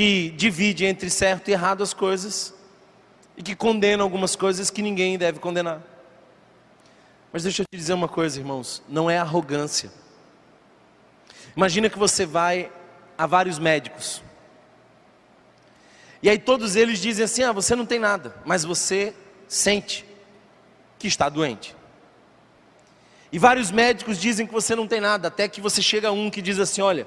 [0.00, 2.54] que divide entre certo e errado as coisas,
[3.36, 5.82] e que condena algumas coisas que ninguém deve condenar.
[7.30, 9.92] Mas deixa eu te dizer uma coisa, irmãos: não é arrogância.
[11.54, 12.72] Imagina que você vai
[13.18, 14.22] a vários médicos,
[16.22, 19.14] e aí todos eles dizem assim: ah, você não tem nada, mas você
[19.46, 20.06] sente
[20.98, 21.76] que está doente.
[23.30, 26.30] E vários médicos dizem que você não tem nada, até que você chega a um
[26.30, 27.06] que diz assim: olha,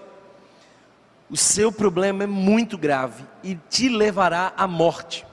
[1.30, 5.26] o seu problema é muito grave e te levará à morte.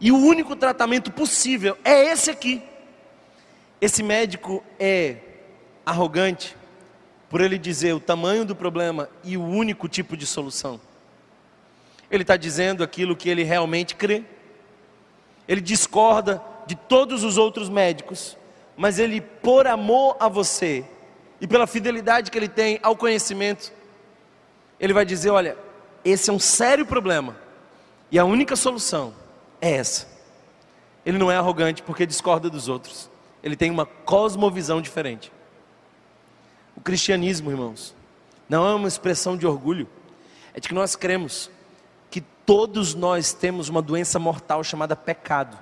[0.00, 2.62] E o único tratamento possível é esse aqui.
[3.80, 5.16] Esse médico é
[5.86, 6.56] arrogante
[7.28, 10.80] por ele dizer o tamanho do problema e o único tipo de solução.
[12.10, 14.24] Ele está dizendo aquilo que ele realmente crê.
[15.48, 18.36] Ele discorda de todos os outros médicos
[18.76, 20.84] mas ele, por amor a você
[21.40, 23.72] e pela fidelidade que ele tem ao conhecimento,
[24.82, 25.56] ele vai dizer: olha,
[26.04, 27.36] esse é um sério problema,
[28.10, 29.14] e a única solução
[29.60, 30.08] é essa.
[31.06, 33.08] Ele não é arrogante porque discorda dos outros,
[33.42, 35.32] ele tem uma cosmovisão diferente.
[36.76, 37.94] O cristianismo, irmãos,
[38.48, 39.88] não é uma expressão de orgulho,
[40.52, 41.48] é de que nós cremos
[42.10, 45.56] que todos nós temos uma doença mortal chamada pecado,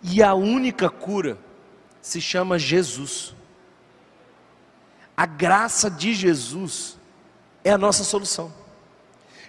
[0.00, 1.36] e a única cura
[2.00, 3.34] se chama Jesus.
[5.16, 6.99] A graça de Jesus
[7.64, 8.52] é a nossa solução.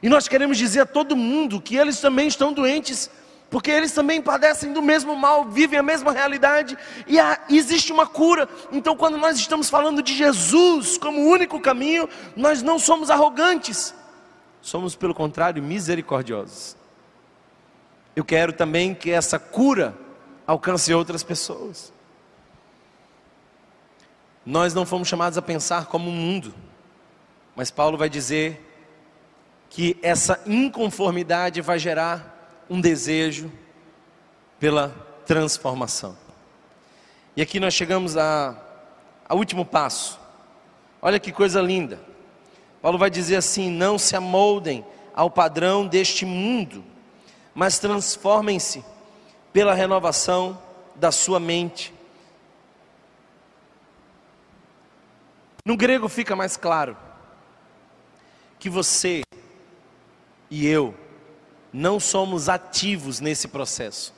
[0.02, 3.10] E nós queremos dizer a todo mundo que eles também estão doentes,
[3.50, 8.08] porque eles também padecem do mesmo mal, vivem a mesma realidade, e há, existe uma
[8.08, 8.50] cura.
[8.72, 13.94] Então, quando nós estamos falando de Jesus como o único caminho, nós não somos arrogantes,
[14.62, 16.76] somos, pelo contrário, misericordiosos.
[18.16, 19.96] Eu quero também que essa cura
[20.46, 21.94] alcance outras pessoas.
[24.46, 26.54] Nós não fomos chamados a pensar como o mundo,
[27.56, 28.68] mas Paulo vai dizer
[29.70, 33.52] que essa inconformidade vai gerar um desejo
[34.60, 34.90] pela
[35.26, 36.18] transformação.
[37.36, 38.56] E aqui nós chegamos a,
[39.28, 40.20] ao último passo.
[41.02, 42.00] Olha que coisa linda.
[42.82, 46.84] Paulo vai dizer assim: não se amoldem ao padrão deste mundo,
[47.54, 48.84] mas transformem-se
[49.54, 50.62] pela renovação
[50.96, 51.94] da sua mente.
[55.66, 56.98] No grego fica mais claro
[58.62, 59.24] que você
[60.48, 60.94] e eu
[61.74, 64.14] não somos ativos nesse processo.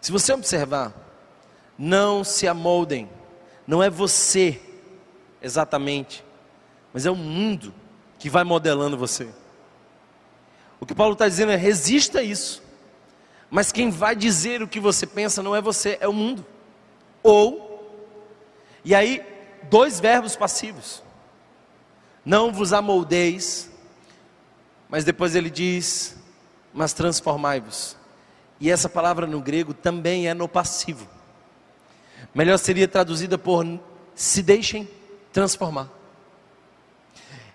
[0.00, 0.94] Se você observar,
[1.78, 3.10] não se amoldem,
[3.66, 4.58] não é você
[5.42, 6.24] exatamente,
[6.94, 7.74] mas é o mundo
[8.18, 9.28] que vai modelando você.
[10.80, 12.62] O que Paulo está dizendo é: resista a isso,
[13.50, 16.46] mas quem vai dizer o que você pensa não é você, é o mundo.
[17.22, 17.86] Ou,
[18.82, 19.22] e aí,
[19.64, 21.03] dois verbos passivos:
[22.24, 23.70] não vos amoldeis
[24.94, 26.16] mas depois ele diz:
[26.72, 27.96] Mas transformai-vos.
[28.60, 31.08] E essa palavra no grego também é no passivo.
[32.32, 33.66] Melhor seria traduzida por
[34.14, 34.88] se deixem
[35.32, 35.90] transformar.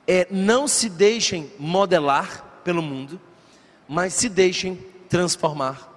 [0.05, 3.21] É não se deixem modelar pelo mundo,
[3.87, 4.75] mas se deixem
[5.07, 5.87] transformar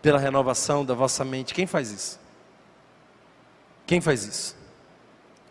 [0.00, 1.52] pela renovação da vossa mente.
[1.52, 2.20] Quem faz isso?
[3.84, 4.56] Quem faz isso?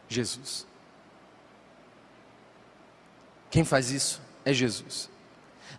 [0.07, 0.65] Jesus.
[3.55, 5.09] Quem faz isso é Jesus.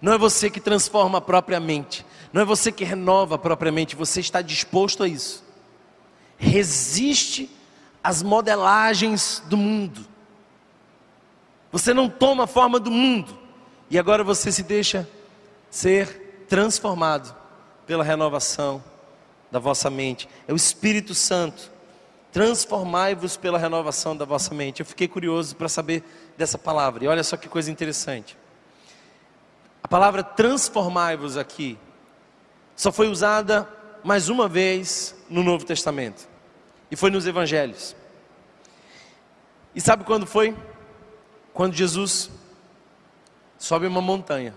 [0.00, 5.02] Não é você que transforma propriamente, não é você que renova propriamente, você está disposto
[5.02, 5.44] a isso.
[6.38, 7.50] Resiste
[8.02, 10.06] às modelagens do mundo.
[11.70, 13.38] Você não toma a forma do mundo
[13.90, 15.06] e agora você se deixa
[15.68, 17.36] ser transformado
[17.86, 18.82] pela renovação
[19.52, 20.26] da vossa mente.
[20.48, 21.70] É o Espírito Santo.
[22.32, 24.80] Transformai-vos pela renovação da vossa mente.
[24.80, 26.02] Eu fiquei curioso para saber
[26.36, 27.04] dessa palavra.
[27.04, 28.36] E olha só que coisa interessante.
[29.82, 31.78] A palavra transformai-vos aqui
[32.74, 33.68] só foi usada
[34.04, 36.28] mais uma vez no Novo Testamento.
[36.90, 37.96] E foi nos evangelhos.
[39.74, 40.56] E sabe quando foi?
[41.52, 42.30] Quando Jesus
[43.58, 44.54] sobe uma montanha.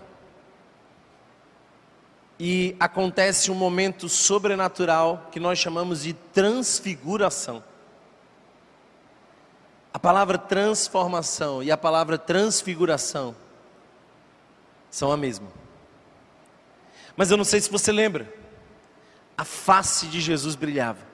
[2.38, 7.62] E acontece um momento sobrenatural que nós chamamos de transfiguração.
[9.92, 13.34] A palavra transformação e a palavra transfiguração
[14.90, 15.48] são a mesma.
[17.16, 18.32] Mas eu não sei se você lembra,
[19.36, 21.10] a face de Jesus brilhava.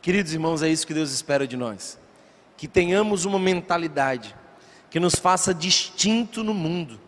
[0.00, 1.98] Queridos irmãos, é isso que Deus espera de nós.
[2.56, 4.34] Que tenhamos uma mentalidade
[4.90, 7.00] que nos faça distinto no mundo,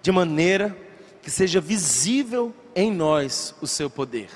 [0.00, 0.76] de maneira
[1.20, 4.30] que seja visível em nós o seu poder.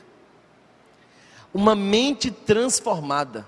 [1.54, 3.46] Uma mente transformada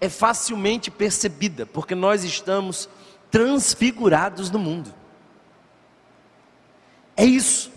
[0.00, 2.88] é facilmente percebida, porque nós estamos
[3.30, 4.94] transfigurados no mundo.
[7.16, 7.72] É isso.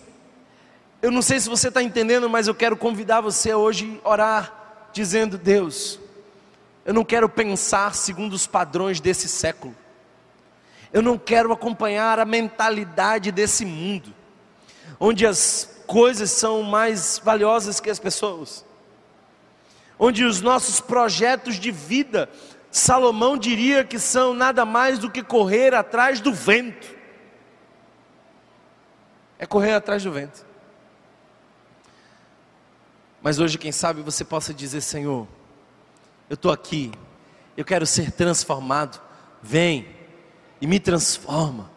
[1.01, 4.89] Eu não sei se você está entendendo, mas eu quero convidar você hoje a orar,
[4.91, 5.99] dizendo: Deus,
[6.85, 9.75] eu não quero pensar segundo os padrões desse século,
[10.91, 14.13] eu não quero acompanhar a mentalidade desse mundo,
[14.99, 18.66] onde as coisas são mais valiosas que as pessoas
[19.99, 22.29] onde os nossos projetos de vida,
[22.71, 26.95] Salomão diria que são nada mais do que correr atrás do vento.
[29.39, 30.45] É correr atrás do vento.
[33.21, 35.27] Mas hoje, quem sabe, você possa dizer: Senhor,
[36.29, 36.91] eu estou aqui,
[37.55, 39.01] eu quero ser transformado.
[39.41, 39.87] Vem
[40.59, 41.69] e me transforma.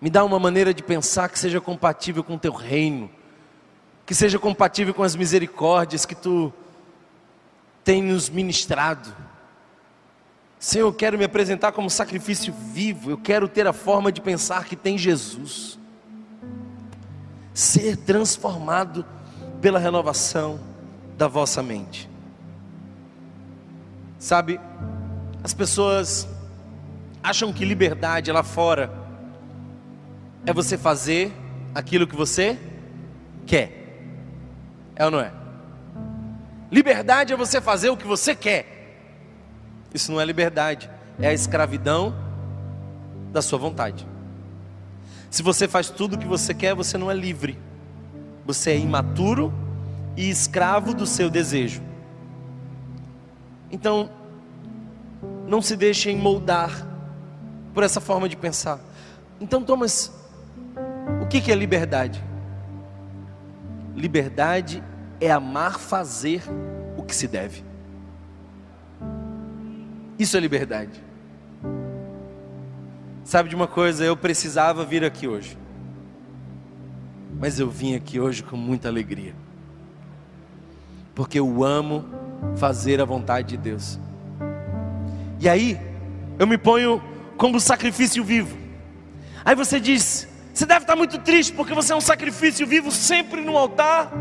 [0.00, 3.10] Me dá uma maneira de pensar que seja compatível com o teu reino
[4.04, 6.52] que seja compatível com as misericórdias que tu
[7.84, 9.14] tem nos ministrado.
[10.58, 14.64] Senhor, eu quero me apresentar como sacrifício vivo, eu quero ter a forma de pensar
[14.64, 15.78] que tem Jesus.
[17.52, 19.04] Ser transformado
[19.60, 20.60] pela renovação
[21.18, 22.08] da vossa mente.
[24.18, 24.60] Sabe,
[25.42, 26.28] as pessoas
[27.22, 28.92] acham que liberdade lá fora
[30.46, 31.32] é você fazer
[31.74, 32.58] aquilo que você
[33.46, 33.82] quer.
[34.94, 35.41] É ou não é?
[36.72, 38.66] Liberdade é você fazer o que você quer.
[39.92, 42.16] Isso não é liberdade, é a escravidão
[43.30, 44.08] da sua vontade.
[45.30, 47.58] Se você faz tudo o que você quer, você não é livre.
[48.46, 49.52] Você é imaturo
[50.16, 51.82] e escravo do seu desejo.
[53.70, 54.10] Então,
[55.46, 56.88] não se deixem moldar
[57.74, 58.80] por essa forma de pensar.
[59.38, 60.10] Então, Thomas,
[61.22, 62.22] o que é liberdade?
[63.94, 64.82] Liberdade
[65.24, 66.42] é amar fazer
[66.96, 67.62] o que se deve.
[70.18, 71.00] Isso é liberdade.
[73.24, 75.56] Sabe de uma coisa, eu precisava vir aqui hoje.
[77.38, 79.34] Mas eu vim aqui hoje com muita alegria.
[81.14, 82.04] Porque eu amo
[82.56, 84.00] fazer a vontade de Deus.
[85.38, 85.78] E aí,
[86.38, 87.02] eu me ponho
[87.36, 88.56] como sacrifício vivo.
[89.44, 93.40] Aí você diz: você deve estar muito triste porque você é um sacrifício vivo sempre
[93.40, 94.12] no altar.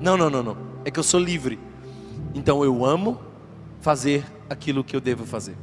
[0.00, 0.56] Não, não, não, não.
[0.84, 1.58] É que eu sou livre.
[2.34, 3.20] Então eu amo
[3.80, 5.56] fazer aquilo que eu devo fazer.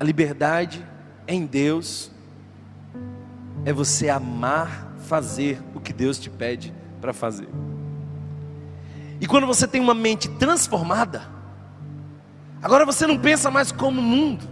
[0.00, 0.84] A liberdade
[1.26, 2.10] em Deus
[3.64, 7.48] é você amar fazer o que Deus te pede para fazer.
[9.20, 11.22] E quando você tem uma mente transformada,
[12.62, 14.48] agora você não pensa mais como o mundo.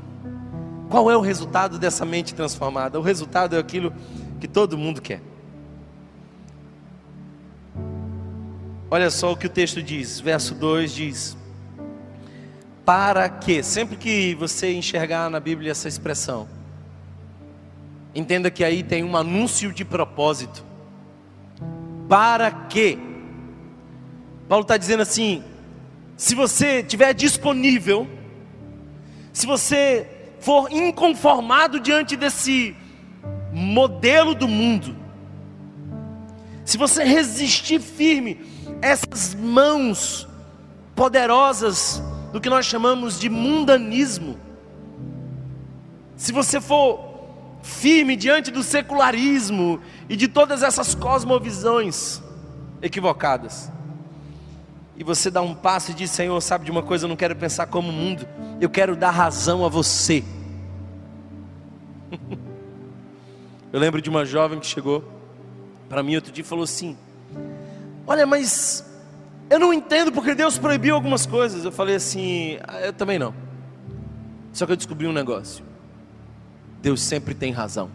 [0.88, 2.98] Qual é o resultado dessa mente transformada?
[2.98, 3.92] O resultado é aquilo
[4.40, 5.22] que todo mundo quer.
[8.88, 11.36] Olha só o que o texto diz, verso 2 diz:
[12.84, 16.48] Para que, sempre que você enxergar na Bíblia essa expressão,
[18.14, 20.64] entenda que aí tem um anúncio de propósito.
[22.08, 22.96] Para que,
[24.48, 25.42] Paulo está dizendo assim:
[26.16, 28.06] se você tiver disponível,
[29.32, 32.76] se você for inconformado diante desse
[33.52, 34.94] modelo do mundo,
[36.64, 40.28] se você resistir firme essas mãos
[40.94, 44.36] poderosas do que nós chamamos de mundanismo,
[46.16, 47.16] se você for
[47.62, 52.22] firme diante do secularismo e de todas essas cosmovisões
[52.80, 53.70] equivocadas,
[54.96, 57.36] e você dá um passo e diz: Senhor, sabe de uma coisa, eu não quero
[57.36, 58.26] pensar como o mundo,
[58.60, 60.24] eu quero dar razão a você.
[63.72, 65.04] eu lembro de uma jovem que chegou
[65.88, 66.96] para mim outro dia e falou assim:
[68.06, 68.84] Olha, mas
[69.50, 71.64] eu não entendo porque Deus proibiu algumas coisas.
[71.64, 73.34] Eu falei assim: ah, Eu também não.
[74.52, 75.64] Só que eu descobri um negócio:
[76.80, 77.90] Deus sempre tem razão.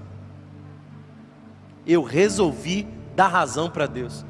[1.86, 4.26] Eu resolvi dar razão para Deus.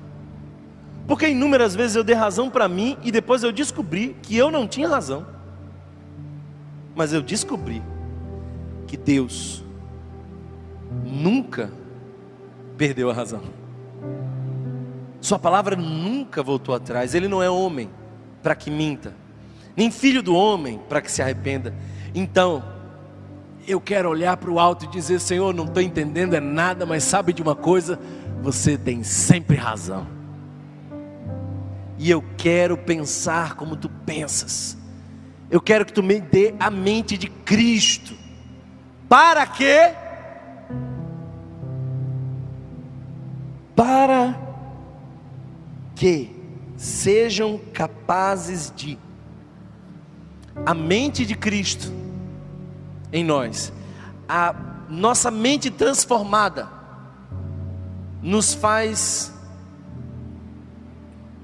[1.08, 4.68] Porque inúmeras vezes eu dei razão para mim e depois eu descobri que eu não
[4.68, 5.26] tinha razão.
[6.96, 7.82] Mas eu descobri
[8.88, 9.64] que Deus
[11.04, 11.72] nunca
[12.78, 13.42] perdeu a razão.
[15.22, 17.16] Sua palavra nunca voltou atrás.
[17.16, 17.90] Ele não é homem
[18.44, 19.16] para que minta,
[19.78, 21.74] nem filho do homem para que se arrependa.
[22.14, 22.64] Então,
[23.68, 27.04] eu quero olhar para o alto e dizer: Senhor, não estou entendendo é nada, mas
[27.04, 28.00] sabe de uma coisa?
[28.42, 30.22] Você tem sempre razão
[32.02, 34.76] e eu quero pensar como tu pensas.
[35.52, 38.16] Eu quero que tu me dê a mente de Cristo.
[39.08, 39.94] Para quê?
[43.76, 44.36] Para
[46.02, 46.36] que
[46.76, 48.98] sejam capazes de.
[50.66, 51.94] A mente de Cristo
[53.14, 53.72] em nós,
[54.28, 54.56] a
[54.90, 56.68] nossa mente transformada
[58.20, 59.32] nos faz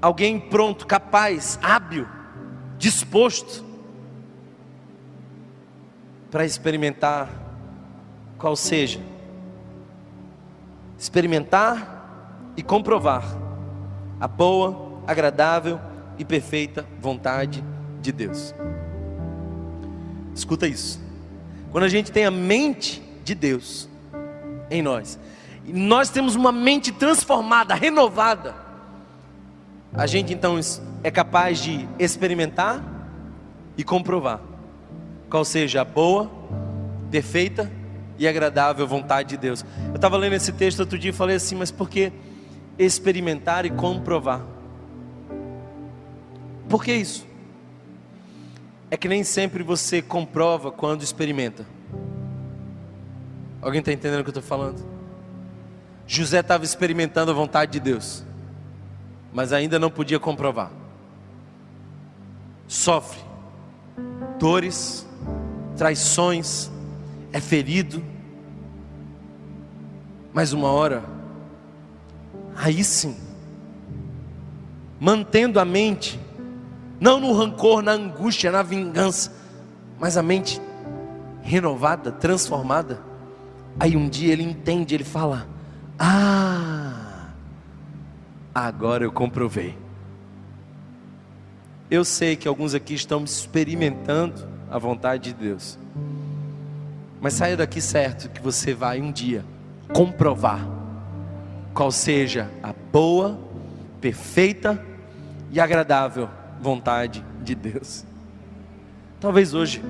[0.02, 2.08] alguém pronto, capaz, hábil,
[2.78, 3.64] disposto
[6.32, 7.30] para experimentar
[8.36, 9.00] qual seja.
[10.98, 13.46] Experimentar e comprovar
[14.20, 15.80] a boa, agradável
[16.18, 17.64] e perfeita vontade
[18.00, 18.54] de Deus.
[20.34, 21.00] Escuta isso.
[21.70, 23.88] Quando a gente tem a mente de Deus
[24.70, 25.18] em nós,
[25.64, 28.54] e nós temos uma mente transformada, renovada,
[29.92, 30.58] a gente então
[31.02, 32.82] é capaz de experimentar
[33.76, 34.40] e comprovar
[35.28, 36.30] qual seja a boa,
[37.10, 37.70] perfeita
[38.18, 39.64] e agradável vontade de Deus.
[39.88, 42.12] Eu estava lendo esse texto outro dia e falei assim, mas por que
[42.78, 44.44] experimentar e comprovar.
[46.68, 47.26] Por que isso?
[48.90, 51.66] É que nem sempre você comprova quando experimenta.
[53.60, 54.86] Alguém está entendendo o que eu estou falando?
[56.06, 58.24] José estava experimentando a vontade de Deus,
[59.32, 60.70] mas ainda não podia comprovar.
[62.66, 63.18] Sofre
[64.38, 65.06] dores,
[65.76, 66.70] traições,
[67.32, 68.02] é ferido,
[70.32, 71.02] mas uma hora,
[72.58, 73.16] aí sim,
[74.98, 76.18] mantendo a mente,
[77.00, 79.32] não no rancor, na angústia, na vingança,
[79.98, 80.60] mas a mente
[81.40, 83.00] renovada, transformada.
[83.78, 85.46] Aí um dia ele entende, ele fala:
[85.96, 87.28] Ah,
[88.52, 89.78] agora eu comprovei.
[91.88, 95.78] Eu sei que alguns aqui estão experimentando a vontade de Deus,
[97.20, 99.44] mas saia daqui certo que você vai um dia
[99.94, 100.77] comprovar
[101.78, 103.38] qual seja a boa,
[104.00, 104.84] perfeita
[105.48, 106.28] e agradável
[106.60, 108.04] vontade de Deus.
[109.20, 109.80] Talvez hoje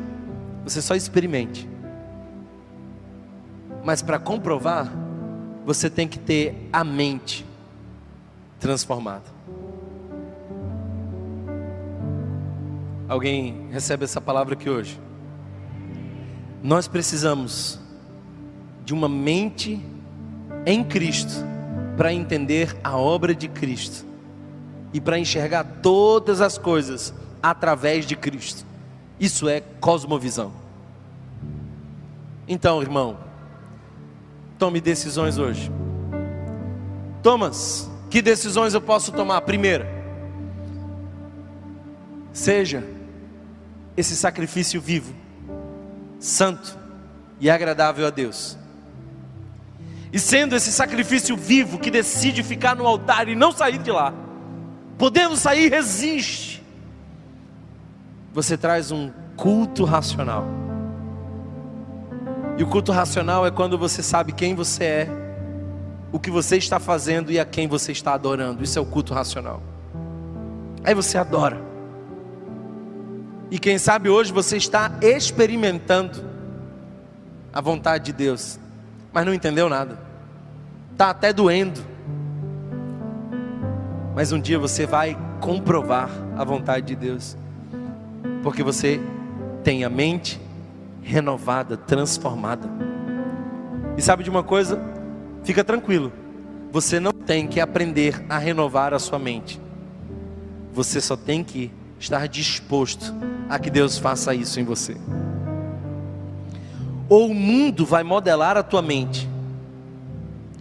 [0.62, 1.66] você só experimente,
[3.82, 4.92] mas para comprovar,
[5.64, 7.46] você tem que ter a mente
[8.60, 9.24] transformada.
[13.08, 15.00] Alguém recebe essa palavra aqui hoje?
[16.62, 17.80] Nós precisamos
[18.84, 19.82] de uma mente
[20.66, 21.56] em Cristo
[21.98, 24.06] para entender a obra de Cristo
[24.94, 28.64] e para enxergar todas as coisas através de Cristo.
[29.18, 30.52] Isso é cosmovisão.
[32.46, 33.18] Então, irmão,
[34.56, 35.72] tome decisões hoje.
[37.20, 39.40] Thomas, que decisões eu posso tomar?
[39.40, 39.88] Primeira,
[42.32, 42.84] seja
[43.96, 45.12] esse sacrifício vivo,
[46.20, 46.78] santo
[47.40, 48.56] e agradável a Deus.
[50.12, 54.12] E sendo esse sacrifício vivo que decide ficar no altar e não sair de lá,
[54.96, 56.62] podendo sair, resiste.
[58.32, 60.44] Você traz um culto racional.
[62.56, 65.08] E o culto racional é quando você sabe quem você é,
[66.10, 68.64] o que você está fazendo e a quem você está adorando.
[68.64, 69.62] Isso é o culto racional.
[70.82, 71.60] Aí você adora.
[73.50, 76.24] E quem sabe hoje você está experimentando
[77.52, 78.58] a vontade de Deus,
[79.12, 79.98] mas não entendeu nada,
[80.92, 81.80] está até doendo.
[84.14, 87.36] Mas um dia você vai comprovar a vontade de Deus,
[88.42, 89.00] porque você
[89.62, 90.40] tem a mente
[91.02, 92.68] renovada, transformada.
[93.96, 94.80] E sabe de uma coisa?
[95.44, 96.12] Fica tranquilo,
[96.70, 99.60] você não tem que aprender a renovar a sua mente,
[100.72, 103.14] você só tem que estar disposto
[103.48, 104.96] a que Deus faça isso em você.
[107.08, 109.28] Ou o mundo vai modelar a tua mente,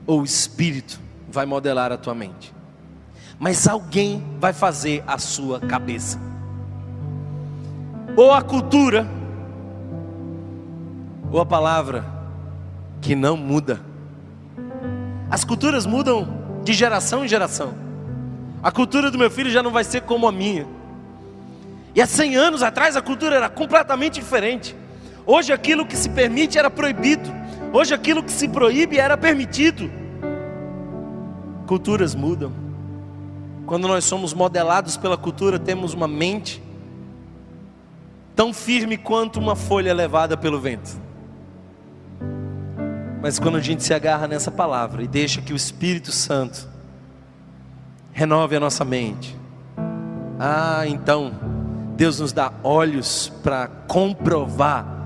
[0.06, 2.54] ou o Espírito vai modelar a tua mente.
[3.38, 6.20] Mas alguém vai fazer a sua cabeça.
[8.16, 9.08] Ou a cultura,
[11.32, 12.06] ou a palavra
[13.02, 13.82] que não muda.
[15.30, 16.28] As culturas mudam
[16.64, 17.74] de geração em geração.
[18.64, 20.66] A cultura do meu filho já não vai ser como a minha.
[21.94, 24.76] E há 100 anos atrás a cultura era completamente diferente.
[25.30, 27.30] Hoje aquilo que se permite era proibido.
[27.74, 29.92] Hoje aquilo que se proíbe era permitido.
[31.68, 32.54] Culturas mudam.
[33.66, 36.64] Quando nós somos modelados pela cultura, temos uma mente
[38.34, 40.98] tão firme quanto uma folha levada pelo vento.
[43.22, 46.70] Mas quando a gente se agarra nessa palavra e deixa que o Espírito Santo
[48.14, 49.36] renove a nossa mente,
[50.40, 51.34] ah, então
[51.98, 54.97] Deus nos dá olhos para comprovar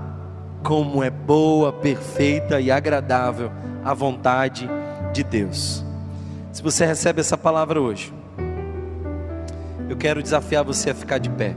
[0.62, 3.50] como é boa, perfeita e agradável
[3.84, 4.68] a vontade
[5.12, 5.84] de Deus.
[6.52, 8.12] Se você recebe essa palavra hoje,
[9.88, 11.56] eu quero desafiar você a ficar de pé.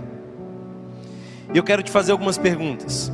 [1.54, 3.12] E eu quero te fazer algumas perguntas.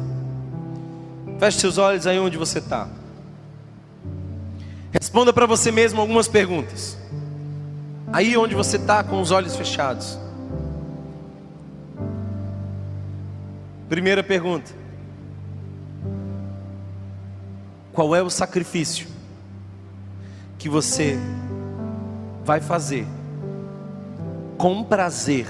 [1.37, 2.87] Feche seus olhos aí onde você está.
[4.91, 6.97] Responda para você mesmo algumas perguntas.
[8.13, 10.17] Aí onde você está com os olhos fechados.
[13.89, 14.80] Primeira pergunta:
[17.93, 19.07] Qual é o sacrifício
[20.57, 21.17] que você
[22.43, 23.05] vai fazer
[24.57, 25.47] com prazer,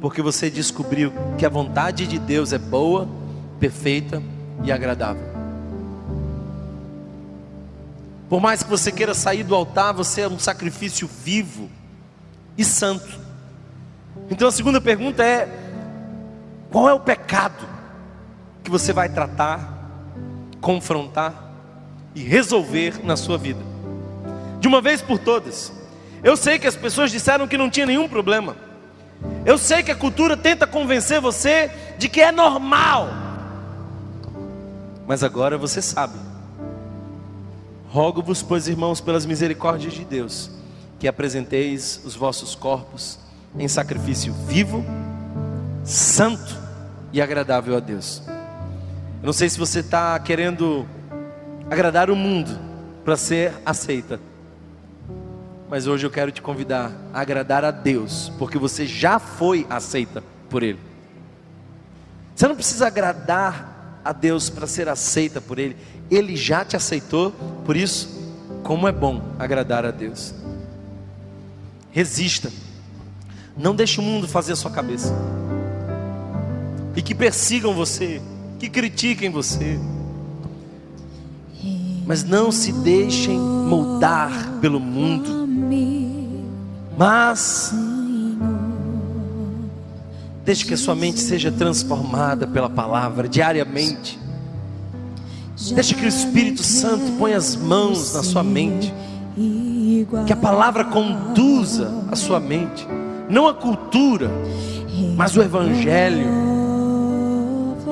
[0.00, 3.08] porque você descobriu que a vontade de Deus é boa,
[3.58, 4.22] perfeita
[4.62, 5.34] e agradável?
[8.28, 11.70] Por mais que você queira sair do altar, você é um sacrifício vivo
[12.58, 13.20] e santo.
[14.30, 15.48] Então a segunda pergunta é:
[16.70, 17.64] qual é o pecado
[18.62, 19.73] que você vai tratar,
[20.64, 21.52] confrontar
[22.14, 23.74] e resolver na sua vida?
[24.64, 25.70] de uma vez por todas.
[26.22, 28.56] Eu sei que as pessoas disseram que não tinha nenhum problema.
[29.44, 33.10] Eu sei que a cultura tenta convencer você de que é normal.
[35.06, 36.18] Mas agora você sabe.
[37.90, 40.50] Rogo-vos, pois, irmãos, pelas misericórdias de Deus,
[40.98, 43.18] que apresenteis os vossos corpos
[43.58, 44.82] em sacrifício vivo,
[45.84, 46.58] santo
[47.12, 48.22] e agradável a Deus.
[49.24, 50.86] Eu não sei se você está querendo
[51.70, 52.60] agradar o mundo
[53.06, 54.20] para ser aceita,
[55.66, 60.22] mas hoje eu quero te convidar a agradar a Deus, porque você já foi aceita
[60.50, 60.78] por Ele.
[62.36, 65.74] Você não precisa agradar a Deus para ser aceita por Ele,
[66.10, 67.32] Ele já te aceitou,
[67.64, 68.10] por isso,
[68.62, 70.34] como é bom agradar a Deus.
[71.90, 72.52] Resista,
[73.56, 75.14] não deixe o mundo fazer a sua cabeça,
[76.94, 78.20] e que persigam você,
[78.64, 79.78] que critiquem você,
[82.06, 85.44] mas não se deixem moldar pelo mundo
[86.96, 87.74] mas
[90.44, 94.18] deixe que a sua mente seja transformada pela palavra diariamente.
[95.74, 98.94] Deixe que o Espírito Santo ponha as mãos na sua mente.
[100.26, 102.86] Que a palavra conduza a sua mente,
[103.28, 104.30] não a cultura,
[105.16, 106.63] mas o evangelho.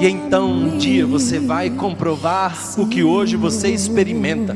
[0.02, 4.52] E então um dia você vai comprovar o que hoje você experimenta.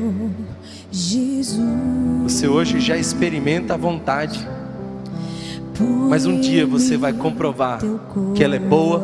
[2.23, 4.45] Você hoje já experimenta a vontade,
[6.09, 7.79] mas um dia você vai comprovar
[8.35, 9.01] que ela é boa,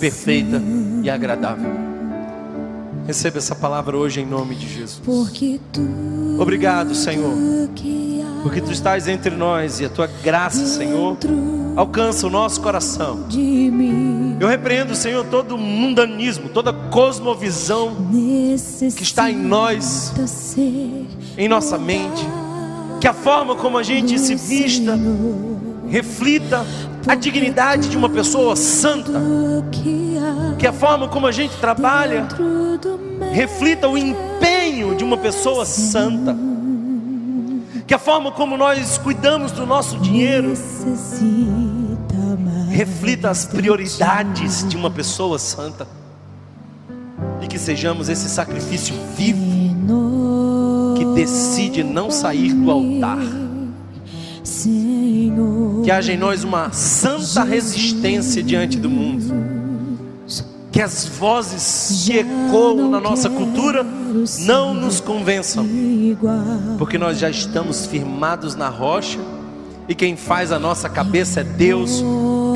[0.00, 0.60] perfeita
[1.00, 1.70] e agradável.
[3.06, 5.00] Receba essa palavra hoje em nome de Jesus.
[6.40, 7.34] Obrigado, Senhor,
[8.42, 11.16] porque tu estás entre nós e a tua graça, Senhor,
[11.76, 13.26] alcança o nosso coração.
[14.40, 17.96] Eu repreendo, Senhor, todo mundanismo, toda cosmovisão
[18.96, 20.12] que está em nós,
[21.36, 22.26] em nossa mente,
[23.00, 24.98] que a forma como a gente se vista
[25.88, 26.66] reflita
[27.06, 29.20] a dignidade de uma pessoa santa,
[30.58, 32.26] que a forma como a gente trabalha
[33.32, 36.36] reflita o empenho de uma pessoa santa,
[37.86, 40.54] que a forma como nós cuidamos do nosso dinheiro
[42.70, 45.86] reflita as prioridades de uma pessoa santa,
[47.40, 49.54] e que sejamos esse sacrifício vivo
[50.96, 53.18] que decide não sair do altar.
[55.84, 59.53] Que haja em nós uma santa resistência diante do mundo.
[60.74, 63.86] Que as vozes que ecoam na nossa cultura
[64.40, 65.64] não nos convençam,
[66.78, 69.20] porque nós já estamos firmados na rocha
[69.88, 72.02] e quem faz a nossa cabeça é Deus,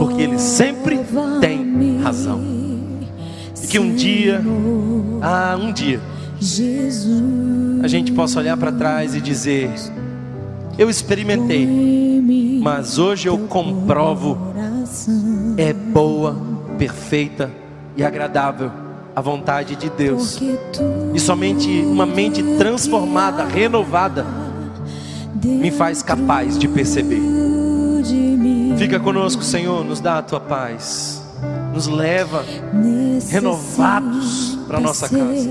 [0.00, 0.98] porque Ele sempre
[1.40, 2.42] tem razão.
[3.62, 4.42] E que um dia,
[5.22, 6.00] ah, um dia,
[7.84, 9.70] a gente possa olhar para trás e dizer:
[10.76, 11.68] Eu experimentei,
[12.60, 14.36] mas hoje eu comprovo,
[15.56, 16.36] é boa,
[16.76, 17.67] perfeita
[17.98, 18.70] e agradável
[19.14, 20.40] a vontade de Deus.
[21.12, 24.24] E somente uma mente transformada, renovada,
[25.42, 27.20] me faz capaz de perceber.
[28.78, 31.20] Fica conosco, Senhor, nos dá a tua paz,
[31.74, 32.44] nos leva
[33.28, 35.50] renovados para nossa casa.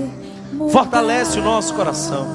[0.70, 2.26] Fortalece o nosso coração,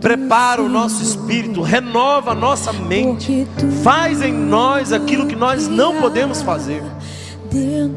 [0.00, 3.46] prepara o nosso espírito, renova a nossa mente,
[3.82, 6.82] faz em nós aquilo que nós não podemos fazer,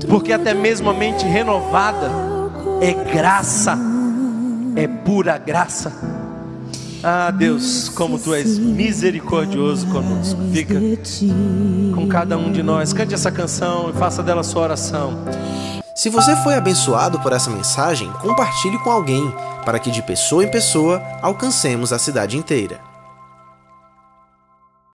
[0.07, 2.09] porque até mesmo a mente renovada
[2.81, 3.77] é graça,
[4.75, 5.91] é pura graça.
[7.03, 10.41] Ah, Deus, como tu és misericordioso conosco.
[10.51, 10.73] Fica
[11.93, 12.93] com cada um de nós.
[12.93, 15.13] Cante essa canção e faça dela sua oração.
[15.93, 19.31] Se você foi abençoado por essa mensagem, compartilhe com alguém,
[19.63, 22.94] para que de pessoa em pessoa alcancemos a cidade inteira.